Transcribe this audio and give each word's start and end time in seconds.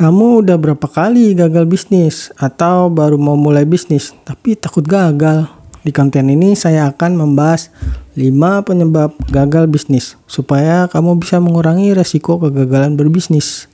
Kamu 0.00 0.40
udah 0.40 0.56
berapa 0.56 0.88
kali 0.88 1.36
gagal 1.36 1.68
bisnis 1.68 2.32
atau 2.40 2.88
baru 2.88 3.20
mau 3.20 3.36
mulai 3.36 3.68
bisnis 3.68 4.16
tapi 4.24 4.56
takut 4.56 4.80
gagal? 4.80 5.44
Di 5.84 5.92
konten 5.92 6.32
ini 6.32 6.56
saya 6.56 6.88
akan 6.88 7.20
membahas 7.20 7.68
5 8.16 8.32
penyebab 8.64 9.12
gagal 9.28 9.68
bisnis 9.68 10.16
supaya 10.24 10.88
kamu 10.88 11.20
bisa 11.20 11.36
mengurangi 11.36 11.92
resiko 11.92 12.40
kegagalan 12.40 12.96
berbisnis. 12.96 13.68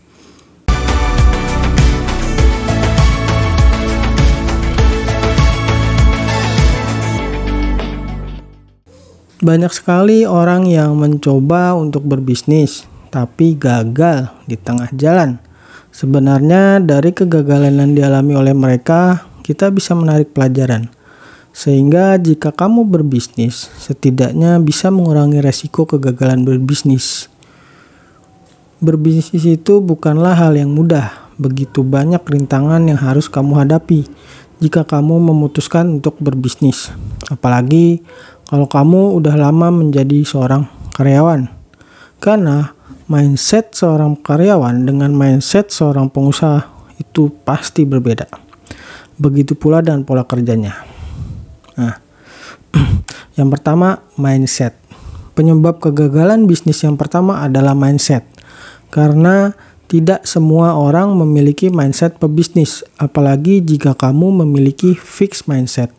Banyak 9.38 9.70
sekali 9.70 10.26
orang 10.26 10.66
yang 10.66 10.98
mencoba 10.98 11.78
untuk 11.78 12.02
berbisnis 12.02 12.82
tapi 13.14 13.54
gagal 13.54 14.34
di 14.50 14.58
tengah 14.58 14.90
jalan 14.90 15.45
Sebenarnya 15.96 16.76
dari 16.76 17.16
kegagalan 17.16 17.80
yang 17.80 17.92
dialami 17.96 18.36
oleh 18.36 18.52
mereka, 18.52 19.24
kita 19.40 19.72
bisa 19.72 19.96
menarik 19.96 20.36
pelajaran. 20.36 20.92
Sehingga 21.56 22.20
jika 22.20 22.52
kamu 22.52 22.84
berbisnis, 22.84 23.72
setidaknya 23.80 24.60
bisa 24.60 24.92
mengurangi 24.92 25.40
resiko 25.40 25.88
kegagalan 25.88 26.44
berbisnis. 26.44 27.32
Berbisnis 28.76 29.40
itu 29.48 29.80
bukanlah 29.80 30.36
hal 30.36 30.60
yang 30.60 30.68
mudah. 30.68 31.32
Begitu 31.40 31.80
banyak 31.80 32.20
rintangan 32.28 32.84
yang 32.84 33.00
harus 33.00 33.32
kamu 33.32 33.64
hadapi 33.64 34.04
jika 34.60 34.84
kamu 34.84 35.16
memutuskan 35.32 35.96
untuk 35.96 36.20
berbisnis. 36.20 36.92
Apalagi 37.32 38.04
kalau 38.44 38.68
kamu 38.68 39.16
udah 39.16 39.32
lama 39.32 39.72
menjadi 39.72 40.28
seorang 40.28 40.68
karyawan. 40.92 41.48
Karena 42.20 42.75
mindset 43.06 43.70
seorang 43.70 44.18
karyawan 44.18 44.82
dengan 44.82 45.14
mindset 45.14 45.70
seorang 45.70 46.10
pengusaha 46.10 46.66
itu 46.98 47.30
pasti 47.46 47.86
berbeda. 47.86 48.26
Begitu 49.16 49.54
pula 49.54 49.78
dengan 49.78 50.02
pola 50.02 50.26
kerjanya. 50.26 50.74
Nah, 51.78 51.94
yang 53.38 53.48
pertama 53.48 54.02
mindset. 54.18 54.74
Penyebab 55.38 55.78
kegagalan 55.78 56.48
bisnis 56.50 56.82
yang 56.82 56.98
pertama 56.98 57.44
adalah 57.44 57.76
mindset. 57.76 58.26
Karena 58.90 59.54
tidak 59.86 60.26
semua 60.26 60.74
orang 60.74 61.14
memiliki 61.14 61.70
mindset 61.70 62.18
pebisnis, 62.18 62.82
apalagi 62.98 63.62
jika 63.62 63.94
kamu 63.94 64.42
memiliki 64.42 64.98
fixed 64.98 65.46
mindset. 65.46 65.94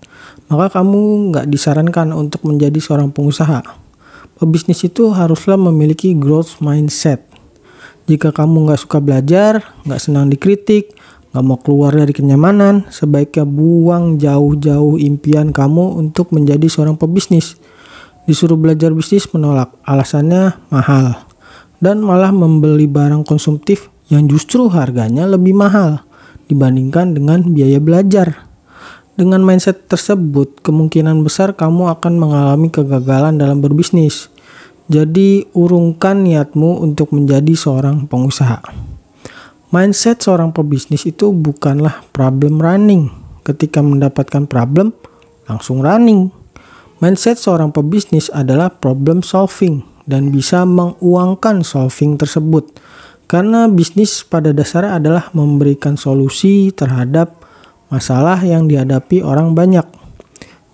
Maka 0.52 0.82
kamu 0.82 1.32
nggak 1.32 1.48
disarankan 1.48 2.12
untuk 2.12 2.44
menjadi 2.44 2.80
seorang 2.84 3.16
pengusaha 3.16 3.87
Pebisnis 4.38 4.86
itu 4.86 5.10
haruslah 5.18 5.58
memiliki 5.58 6.14
growth 6.14 6.62
mindset. 6.62 7.26
Jika 8.06 8.30
kamu 8.30 8.70
nggak 8.70 8.86
suka 8.86 9.02
belajar, 9.02 9.66
nggak 9.84 9.98
senang 9.98 10.30
dikritik, 10.30 10.94
nggak 11.34 11.44
mau 11.44 11.58
keluar 11.58 11.92
dari 11.92 12.14
kenyamanan, 12.14 12.86
sebaiknya 12.94 13.44
buang 13.44 14.22
jauh-jauh 14.22 15.02
impian 15.02 15.50
kamu 15.50 15.98
untuk 15.98 16.30
menjadi 16.32 16.70
seorang 16.70 16.96
pebisnis. 16.96 17.58
Disuruh 18.30 18.56
belajar 18.56 18.94
bisnis 18.94 19.26
menolak, 19.34 19.74
alasannya 19.84 20.56
mahal. 20.70 21.28
Dan 21.82 22.06
malah 22.06 22.30
membeli 22.30 22.86
barang 22.86 23.26
konsumtif 23.26 23.90
yang 24.08 24.30
justru 24.30 24.70
harganya 24.72 25.28
lebih 25.28 25.58
mahal 25.58 26.06
dibandingkan 26.48 27.18
dengan 27.18 27.44
biaya 27.44 27.82
belajar. 27.84 28.47
Dengan 29.18 29.42
mindset 29.42 29.90
tersebut, 29.90 30.62
kemungkinan 30.62 31.26
besar 31.26 31.58
kamu 31.58 31.90
akan 31.90 32.22
mengalami 32.22 32.70
kegagalan 32.70 33.42
dalam 33.42 33.66
berbisnis. 33.66 34.30
Jadi, 34.94 35.42
urungkan 35.58 36.22
niatmu 36.22 36.86
untuk 36.86 37.10
menjadi 37.18 37.58
seorang 37.58 38.06
pengusaha. 38.06 38.62
Mindset 39.74 40.22
seorang 40.22 40.54
pebisnis 40.54 41.10
itu 41.10 41.34
bukanlah 41.34 42.06
problem 42.14 42.62
running. 42.62 43.10
Ketika 43.42 43.82
mendapatkan 43.82 44.46
problem, 44.46 44.94
langsung 45.50 45.82
running. 45.82 46.30
Mindset 47.02 47.42
seorang 47.42 47.74
pebisnis 47.74 48.30
adalah 48.30 48.70
problem 48.70 49.26
solving 49.26 49.82
dan 50.06 50.30
bisa 50.30 50.62
menguangkan 50.62 51.66
solving 51.66 52.22
tersebut. 52.22 52.70
Karena 53.26 53.66
bisnis 53.66 54.22
pada 54.22 54.54
dasarnya 54.54 55.02
adalah 55.02 55.34
memberikan 55.34 55.98
solusi 55.98 56.70
terhadap 56.70 57.47
masalah 57.88 58.40
yang 58.44 58.68
dihadapi 58.68 59.24
orang 59.24 59.56
banyak. 59.56 59.86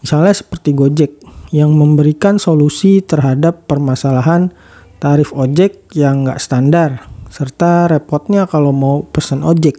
Misalnya 0.04 0.34
seperti 0.36 0.76
Gojek 0.76 1.12
yang 1.54 1.72
memberikan 1.78 2.42
solusi 2.42 3.06
terhadap 3.06 3.70
permasalahan 3.70 4.50
tarif 4.98 5.30
ojek 5.36 5.94
yang 5.94 6.26
nggak 6.26 6.42
standar 6.42 7.06
serta 7.34 7.90
repotnya 7.90 8.50
kalau 8.50 8.74
mau 8.74 9.06
pesan 9.06 9.46
ojek. 9.46 9.78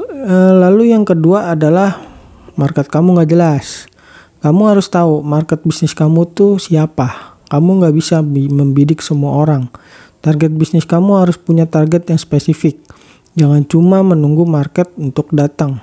Eh, 0.00 0.52
lalu 0.56 0.96
yang 0.96 1.04
kedua 1.04 1.52
adalah 1.52 2.00
market 2.56 2.88
kamu 2.88 3.20
nggak 3.20 3.30
jelas. 3.32 3.88
Kamu 4.40 4.68
harus 4.68 4.88
tahu 4.88 5.24
market 5.24 5.64
bisnis 5.64 5.96
kamu 5.96 6.28
tuh 6.32 6.60
siapa. 6.60 7.36
Kamu 7.48 7.84
nggak 7.84 7.94
bisa 7.96 8.20
membidik 8.24 9.00
semua 9.00 9.36
orang. 9.40 9.68
Target 10.24 10.52
bisnis 10.56 10.88
kamu 10.88 11.20
harus 11.20 11.36
punya 11.36 11.68
target 11.68 12.08
yang 12.08 12.20
spesifik. 12.20 12.80
Jangan 13.34 13.66
cuma 13.66 13.98
menunggu 14.06 14.46
market 14.46 14.94
untuk 14.94 15.34
datang. 15.34 15.82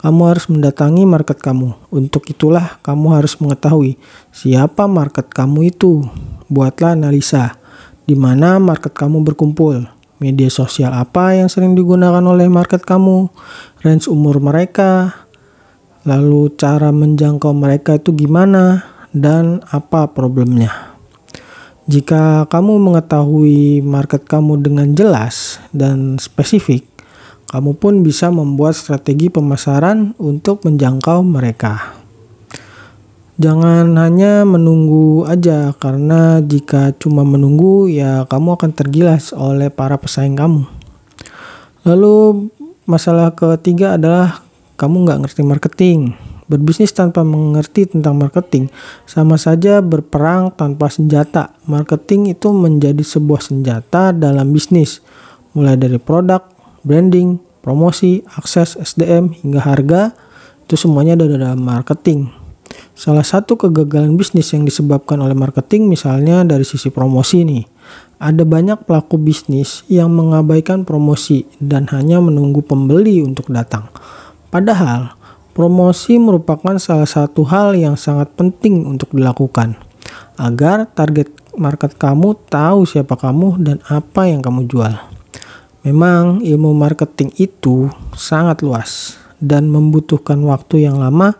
Kamu 0.00 0.32
harus 0.32 0.48
mendatangi 0.48 1.04
market 1.04 1.36
kamu. 1.44 1.76
Untuk 1.92 2.24
itulah 2.32 2.80
kamu 2.80 3.20
harus 3.20 3.36
mengetahui 3.36 4.00
siapa 4.32 4.88
market 4.88 5.28
kamu 5.28 5.76
itu. 5.76 6.08
Buatlah 6.48 6.96
analisa 6.96 7.60
di 8.08 8.16
mana 8.16 8.56
market 8.56 8.96
kamu 8.96 9.20
berkumpul. 9.26 9.84
Media 10.16 10.48
sosial 10.48 10.96
apa 10.96 11.36
yang 11.36 11.52
sering 11.52 11.76
digunakan 11.76 12.24
oleh 12.24 12.48
market 12.48 12.80
kamu, 12.80 13.28
range 13.84 14.08
umur 14.08 14.40
mereka, 14.40 15.12
lalu 16.08 16.48
cara 16.56 16.88
menjangkau 16.88 17.52
mereka 17.52 18.00
itu 18.00 18.16
gimana, 18.16 18.88
dan 19.12 19.60
apa 19.68 20.08
problemnya. 20.08 20.95
Jika 21.86 22.50
kamu 22.50 22.82
mengetahui 22.82 23.78
market 23.78 24.26
kamu 24.26 24.58
dengan 24.58 24.90
jelas 24.98 25.62
dan 25.70 26.18
spesifik, 26.18 26.82
kamu 27.46 27.78
pun 27.78 28.02
bisa 28.02 28.26
membuat 28.26 28.74
strategi 28.74 29.30
pemasaran 29.30 30.10
untuk 30.18 30.66
menjangkau 30.66 31.22
mereka. 31.22 31.94
Jangan 33.38 33.94
hanya 34.02 34.42
menunggu 34.42 35.30
aja, 35.30 35.70
karena 35.78 36.42
jika 36.42 36.90
cuma 36.98 37.22
menunggu, 37.22 37.86
ya 37.86 38.26
kamu 38.26 38.58
akan 38.58 38.70
tergilas 38.74 39.30
oleh 39.30 39.70
para 39.70 39.94
pesaing 39.94 40.34
kamu. 40.34 40.66
Lalu, 41.86 42.50
masalah 42.82 43.30
ketiga 43.30 43.94
adalah 43.94 44.42
kamu 44.74 45.06
nggak 45.06 45.20
ngerti 45.22 45.42
marketing. 45.46 46.18
Berbisnis 46.46 46.94
tanpa 46.94 47.26
mengerti 47.26 47.90
tentang 47.90 48.22
marketing 48.22 48.70
sama 49.02 49.34
saja 49.34 49.82
berperang 49.82 50.54
tanpa 50.54 50.86
senjata. 50.86 51.50
Marketing 51.66 52.30
itu 52.30 52.54
menjadi 52.54 53.02
sebuah 53.02 53.42
senjata 53.42 54.14
dalam 54.14 54.54
bisnis, 54.54 55.02
mulai 55.58 55.74
dari 55.74 55.98
produk, 55.98 56.46
branding, 56.86 57.42
promosi, 57.66 58.22
akses 58.38 58.78
SDM 58.78 59.34
hingga 59.42 59.58
harga 59.58 60.14
itu 60.62 60.78
semuanya 60.78 61.18
ada 61.18 61.26
dalam 61.26 61.58
marketing. 61.58 62.30
Salah 62.94 63.26
satu 63.26 63.58
kegagalan 63.58 64.14
bisnis 64.14 64.54
yang 64.54 64.62
disebabkan 64.62 65.18
oleh 65.18 65.34
marketing 65.34 65.90
misalnya 65.90 66.46
dari 66.46 66.62
sisi 66.62 66.94
promosi 66.94 67.42
nih. 67.42 67.66
Ada 68.22 68.46
banyak 68.48 68.88
pelaku 68.88 69.20
bisnis 69.20 69.84
yang 69.90 70.14
mengabaikan 70.14 70.86
promosi 70.86 71.44
dan 71.60 71.90
hanya 71.92 72.22
menunggu 72.22 72.64
pembeli 72.64 73.20
untuk 73.20 73.52
datang. 73.52 73.90
Padahal 74.48 75.12
Promosi 75.56 76.20
merupakan 76.20 76.76
salah 76.76 77.08
satu 77.08 77.40
hal 77.48 77.72
yang 77.72 77.96
sangat 77.96 78.28
penting 78.36 78.84
untuk 78.84 79.16
dilakukan 79.16 79.80
agar 80.36 80.84
target 80.92 81.32
market 81.56 81.96
kamu 81.96 82.36
tahu 82.52 82.84
siapa 82.84 83.16
kamu 83.16 83.64
dan 83.64 83.80
apa 83.88 84.28
yang 84.28 84.44
kamu 84.44 84.68
jual. 84.68 84.92
Memang 85.80 86.44
ilmu 86.44 86.76
marketing 86.76 87.32
itu 87.40 87.88
sangat 88.12 88.60
luas 88.60 89.16
dan 89.40 89.72
membutuhkan 89.72 90.36
waktu 90.44 90.84
yang 90.84 91.00
lama 91.00 91.32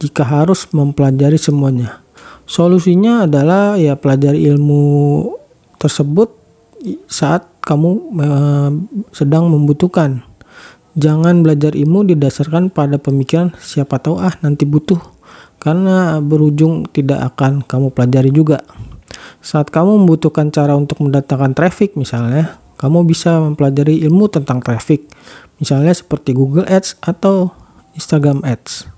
jika 0.00 0.24
harus 0.24 0.64
mempelajari 0.72 1.36
semuanya. 1.36 2.00
Solusinya 2.48 3.28
adalah 3.28 3.76
ya 3.76 3.92
pelajari 3.92 4.40
ilmu 4.48 4.80
tersebut 5.76 6.32
saat 7.12 7.44
kamu 7.60 7.90
uh, 8.24 8.70
sedang 9.12 9.52
membutuhkan 9.52 10.29
Jangan 10.98 11.46
belajar 11.46 11.78
ilmu 11.78 12.02
didasarkan 12.02 12.74
pada 12.74 12.98
pemikiran 12.98 13.54
siapa 13.62 14.02
tahu 14.02 14.18
ah 14.18 14.34
nanti 14.42 14.66
butuh 14.66 14.98
karena 15.62 16.18
berujung 16.18 16.88
tidak 16.90 17.30
akan 17.30 17.62
kamu 17.62 17.94
pelajari 17.94 18.34
juga. 18.34 18.58
Saat 19.38 19.70
kamu 19.70 20.02
membutuhkan 20.02 20.50
cara 20.50 20.74
untuk 20.74 20.98
mendatangkan 21.04 21.54
traffic 21.54 21.94
misalnya, 21.94 22.58
kamu 22.80 23.06
bisa 23.06 23.38
mempelajari 23.38 24.02
ilmu 24.02 24.26
tentang 24.32 24.58
traffic. 24.64 25.06
Misalnya 25.62 25.94
seperti 25.94 26.34
Google 26.34 26.66
Ads 26.66 26.98
atau 27.04 27.54
Instagram 27.94 28.42
Ads. 28.42 28.88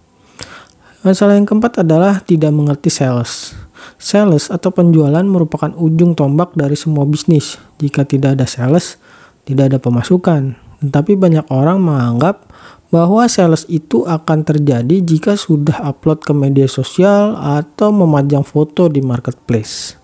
Masalah 1.03 1.35
yang 1.35 1.45
keempat 1.45 1.83
adalah 1.83 2.23
tidak 2.23 2.55
mengerti 2.55 2.89
sales. 2.89 3.59
Sales 3.99 4.47
atau 4.49 4.71
penjualan 4.71 5.27
merupakan 5.27 5.75
ujung 5.75 6.15
tombak 6.15 6.55
dari 6.55 6.79
semua 6.79 7.03
bisnis. 7.03 7.59
Jika 7.83 8.07
tidak 8.07 8.39
ada 8.39 8.47
sales, 8.47 9.03
tidak 9.43 9.75
ada 9.75 9.79
pemasukan 9.83 10.62
Tetapi 10.83 11.15
banyak 11.15 11.47
orang 11.49 11.79
menganggap 11.79 12.51
bahwa 12.93 13.25
sales 13.25 13.65
itu 13.73 14.05
akan 14.05 14.45
terjadi 14.45 15.01
jika 15.01 15.39
sudah 15.39 15.81
upload 15.89 16.21
ke 16.21 16.37
media 16.37 16.69
sosial 16.69 17.33
atau 17.41 17.89
memajang 17.89 18.45
foto 18.45 18.93
di 18.93 19.01
marketplace. 19.01 19.97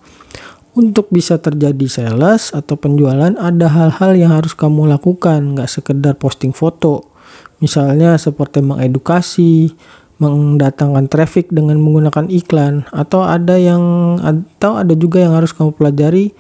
Untuk 0.72 1.12
bisa 1.12 1.36
terjadi 1.36 1.84
sales 1.90 2.54
atau 2.54 2.78
penjualan 2.80 3.34
ada 3.36 3.66
hal-hal 3.68 4.14
yang 4.16 4.32
harus 4.32 4.56
kamu 4.56 4.88
lakukan, 4.88 5.58
nggak 5.58 5.68
sekedar 5.68 6.14
posting 6.16 6.54
foto. 6.54 7.12
Misalnya 7.58 8.14
seperti 8.14 8.62
mengedukasi, 8.62 9.74
mendatangkan 10.22 11.10
traffic 11.10 11.50
dengan 11.50 11.82
menggunakan 11.82 12.30
iklan, 12.30 12.86
atau 12.94 13.26
ada 13.26 13.58
yang 13.58 13.82
atau 14.22 14.78
ada 14.78 14.94
juga 14.94 15.18
yang 15.18 15.34
harus 15.34 15.50
kamu 15.50 15.74
pelajari 15.74 16.30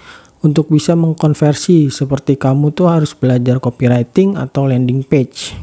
untuk 0.42 0.70
bisa 0.70 0.94
mengkonversi 0.94 1.90
seperti 1.90 2.38
kamu 2.38 2.70
tuh 2.70 2.86
harus 2.86 3.14
belajar 3.14 3.58
copywriting 3.58 4.38
atau 4.38 4.70
landing 4.70 5.02
page. 5.02 5.54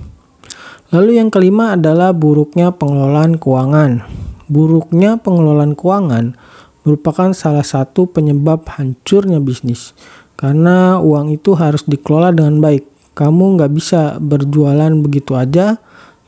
Lalu 0.93 1.17
yang 1.19 1.33
kelima 1.33 1.75
adalah 1.75 2.11
buruknya 2.11 2.75
pengelolaan 2.75 3.39
keuangan. 3.41 4.05
Buruknya 4.45 5.17
pengelolaan 5.17 5.73
keuangan 5.73 6.37
merupakan 6.85 7.33
salah 7.33 7.65
satu 7.65 8.05
penyebab 8.05 8.69
hancurnya 8.69 9.41
bisnis. 9.41 9.97
Karena 10.37 11.01
uang 11.01 11.33
itu 11.33 11.57
harus 11.57 11.81
dikelola 11.87 12.35
dengan 12.35 12.61
baik. 12.61 13.15
Kamu 13.15 13.57
nggak 13.57 13.71
bisa 13.73 14.19
berjualan 14.21 14.91
begitu 15.01 15.33
aja 15.33 15.79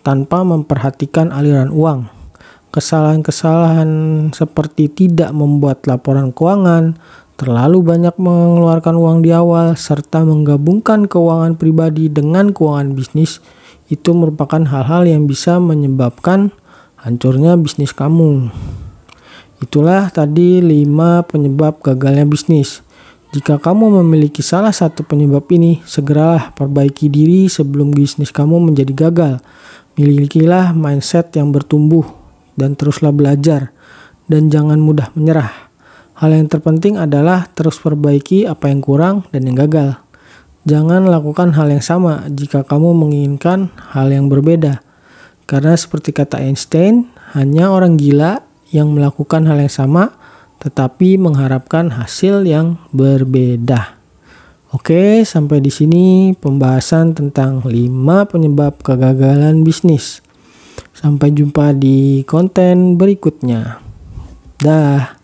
tanpa 0.01 0.41
memperhatikan 0.41 1.35
aliran 1.35 1.69
uang. 1.69 2.07
Kesalahan-kesalahan 2.71 3.89
seperti 4.31 4.87
tidak 4.87 5.35
membuat 5.35 5.83
laporan 5.83 6.31
keuangan, 6.31 6.95
terlalu 7.37 7.85
banyak 7.85 8.17
mengeluarkan 8.17 8.97
uang 8.97 9.17
di 9.21 9.29
awal, 9.29 9.77
serta 9.77 10.25
menggabungkan 10.25 11.05
keuangan 11.05 11.53
pribadi 11.55 12.09
dengan 12.09 12.49
keuangan 12.49 12.97
bisnis 12.97 13.39
itu 13.87 14.11
merupakan 14.11 14.59
hal-hal 14.59 15.07
yang 15.07 15.29
bisa 15.29 15.61
menyebabkan 15.61 16.51
hancurnya 16.99 17.55
bisnis 17.55 17.93
kamu. 17.95 18.51
Itulah 19.61 20.09
tadi 20.09 20.59
5 20.59 21.29
penyebab 21.29 21.79
gagalnya 21.79 22.25
bisnis. 22.25 22.81
Jika 23.31 23.61
kamu 23.61 24.01
memiliki 24.01 24.41
salah 24.41 24.73
satu 24.73 25.05
penyebab 25.05 25.45
ini, 25.53 25.83
segeralah 25.85 26.51
perbaiki 26.57 27.07
diri 27.07 27.45
sebelum 27.45 27.93
bisnis 27.93 28.33
kamu 28.33 28.59
menjadi 28.71 28.93
gagal. 29.07 29.33
Milikilah 29.97 30.73
mindset 30.73 31.33
yang 31.37 31.53
bertumbuh 31.53 32.05
dan 32.57 32.73
teruslah 32.73 33.13
belajar 33.13 33.71
dan 34.25 34.49
jangan 34.49 34.81
mudah 34.81 35.13
menyerah. 35.13 35.66
Hal 36.17 36.33
yang 36.33 36.49
terpenting 36.49 36.97
adalah 36.97 37.45
terus 37.53 37.77
perbaiki 37.77 38.49
apa 38.49 38.73
yang 38.73 38.81
kurang 38.81 39.29
dan 39.29 39.45
yang 39.45 39.53
gagal. 39.53 40.01
Jangan 40.65 41.05
lakukan 41.05 41.53
hal 41.53 41.69
yang 41.69 41.85
sama 41.85 42.25
jika 42.33 42.65
kamu 42.65 42.97
menginginkan 42.97 43.69
hal 43.93 44.09
yang 44.09 44.25
berbeda. 44.25 44.81
Karena 45.45 45.77
seperti 45.77 46.11
kata 46.11 46.41
Einstein, 46.41 47.07
hanya 47.37 47.69
orang 47.69 48.01
gila 48.01 48.41
yang 48.73 48.97
melakukan 48.97 49.45
hal 49.45 49.61
yang 49.61 49.71
sama 49.71 50.17
tetapi 50.57 51.21
mengharapkan 51.21 51.93
hasil 51.93 52.43
yang 52.49 52.81
berbeda. 52.89 53.93
Oke, 54.73 55.23
sampai 55.23 55.63
di 55.63 55.71
sini 55.71 56.33
pembahasan 56.35 57.15
tentang 57.15 57.63
5 57.63 57.71
penyebab 58.27 58.81
kegagalan 58.83 59.63
bisnis. 59.63 60.19
Sampai 60.91 61.31
jumpa 61.31 61.77
di 61.77 62.25
konten 62.25 62.97
berikutnya. 62.97 63.79
Dah. 64.59 65.16